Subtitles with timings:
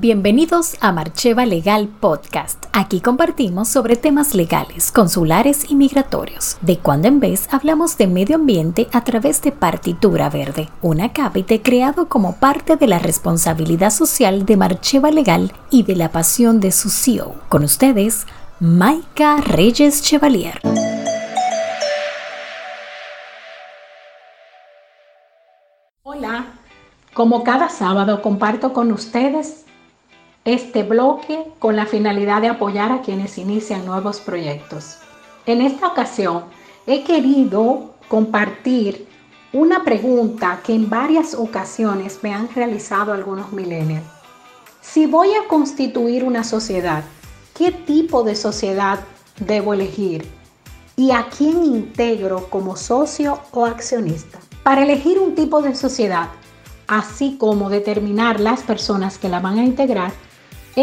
[0.00, 2.66] Bienvenidos a Marcheva Legal Podcast.
[2.72, 6.56] Aquí compartimos sobre temas legales, consulares y migratorios.
[6.60, 11.62] De cuando en vez hablamos de medio ambiente a través de Partitura Verde, un acápite
[11.62, 16.70] creado como parte de la responsabilidad social de Marcheva Legal y de la pasión de
[16.70, 17.34] su CEO.
[17.48, 18.24] Con ustedes,
[18.60, 20.60] Maika Reyes Chevalier.
[26.04, 26.46] Hola,
[27.14, 29.64] como cada sábado comparto con ustedes
[30.48, 34.96] este bloque con la finalidad de apoyar a quienes inician nuevos proyectos.
[35.44, 36.44] En esta ocasión
[36.86, 39.06] he querido compartir
[39.52, 44.06] una pregunta que en varias ocasiones me han realizado algunos millennials.
[44.80, 47.04] Si voy a constituir una sociedad,
[47.54, 49.00] ¿qué tipo de sociedad
[49.38, 50.26] debo elegir?
[50.96, 54.38] ¿Y a quién integro como socio o accionista?
[54.62, 56.28] Para elegir un tipo de sociedad,
[56.86, 60.12] así como determinar las personas que la van a integrar,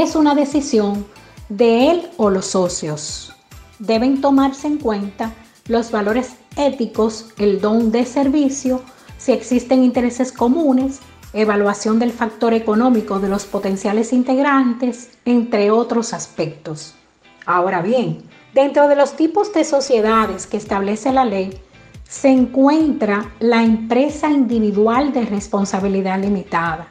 [0.00, 1.04] es una decisión
[1.50, 3.34] de él o los socios.
[3.78, 5.34] Deben tomarse en cuenta
[5.68, 8.80] los valores éticos, el don de servicio,
[9.18, 11.00] si existen intereses comunes,
[11.34, 16.94] evaluación del factor económico de los potenciales integrantes, entre otros aspectos.
[17.44, 18.22] Ahora bien,
[18.54, 21.60] dentro de los tipos de sociedades que establece la ley,
[22.08, 26.88] se encuentra la empresa individual de responsabilidad limitada,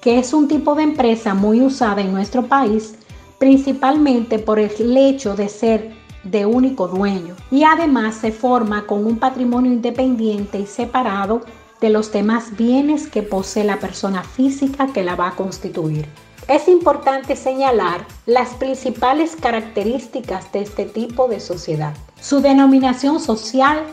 [0.00, 2.94] que es un tipo de empresa muy usada en nuestro país,
[3.38, 5.92] principalmente por el hecho de ser
[6.24, 11.42] de único dueño y además se forma con un patrimonio independiente y separado
[11.80, 16.06] de los demás bienes que posee la persona física que la va a constituir.
[16.48, 21.94] Es importante señalar las principales características de este tipo de sociedad.
[22.20, 23.84] Su denominación social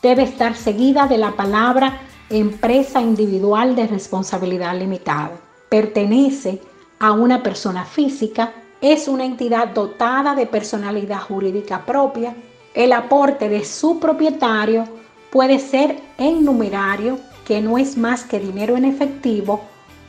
[0.00, 5.43] debe estar seguida de la palabra empresa individual de responsabilidad limitada
[5.74, 6.60] pertenece
[7.00, 12.36] a una persona física, es una entidad dotada de personalidad jurídica propia,
[12.74, 14.84] el aporte de su propietario
[15.32, 19.62] puede ser en numerario, que no es más que dinero en efectivo,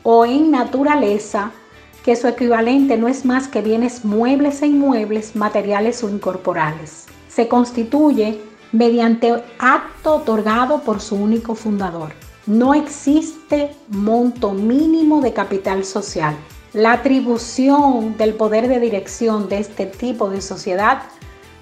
[0.04, 1.50] o en naturaleza,
[2.04, 7.08] que su equivalente no es más que bienes muebles e inmuebles, materiales o incorporales.
[7.28, 8.40] Se constituye
[8.72, 12.14] mediante acto otorgado por su único fundador.
[12.48, 16.36] No existe monto mínimo de capital social.
[16.74, 21.04] La atribución del poder de dirección de este tipo de sociedad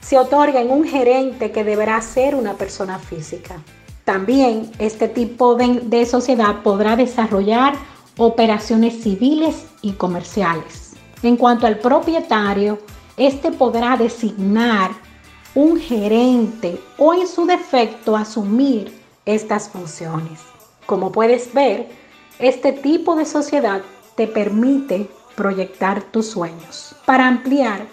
[0.02, 3.64] se otorga en un gerente que deberá ser una persona física.
[4.04, 7.76] También este tipo de, sociedad podrá desarrollar
[8.18, 10.96] operaciones civiles y comerciales.
[11.22, 12.80] En cuanto al propietario,
[13.16, 14.92] este podrá designar
[15.56, 18.94] un gerente o en su defecto asumir
[19.26, 20.42] estas funciones.
[20.86, 21.90] Como puedes ver,
[22.40, 23.82] este tipo de sociedad
[24.16, 26.96] te permite proyectar tus sueños.
[27.06, 27.88] Para ampliar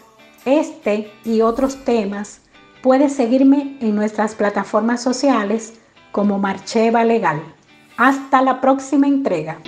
[0.45, 2.41] este y otros temas,
[2.83, 5.75] puedes seguirme en nuestras plataformas sociales
[6.13, 7.41] como Marcheva Legal.
[7.97, 9.59] Hasta la próxima entrega.